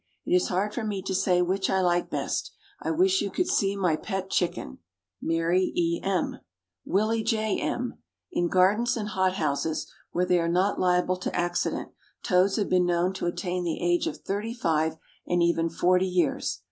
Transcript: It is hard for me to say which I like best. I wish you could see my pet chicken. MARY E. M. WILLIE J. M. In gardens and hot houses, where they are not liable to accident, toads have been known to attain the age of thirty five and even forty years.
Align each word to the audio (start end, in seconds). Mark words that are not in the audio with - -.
It 0.25 0.33
is 0.35 0.47
hard 0.47 0.73
for 0.73 0.83
me 0.83 1.03
to 1.03 1.13
say 1.13 1.43
which 1.43 1.69
I 1.69 1.79
like 1.79 2.09
best. 2.09 2.55
I 2.81 2.89
wish 2.89 3.21
you 3.21 3.29
could 3.29 3.47
see 3.47 3.75
my 3.77 3.95
pet 3.95 4.31
chicken. 4.31 4.79
MARY 5.21 5.71
E. 5.75 5.99
M. 6.01 6.39
WILLIE 6.85 7.21
J. 7.21 7.59
M. 7.59 7.99
In 8.31 8.47
gardens 8.47 8.97
and 8.97 9.09
hot 9.09 9.33
houses, 9.33 9.93
where 10.11 10.25
they 10.25 10.39
are 10.39 10.49
not 10.49 10.79
liable 10.79 11.17
to 11.17 11.35
accident, 11.35 11.89
toads 12.23 12.55
have 12.55 12.67
been 12.67 12.87
known 12.87 13.13
to 13.13 13.27
attain 13.27 13.63
the 13.63 13.79
age 13.79 14.07
of 14.07 14.17
thirty 14.23 14.55
five 14.55 14.97
and 15.27 15.43
even 15.43 15.69
forty 15.69 16.07
years. 16.07 16.59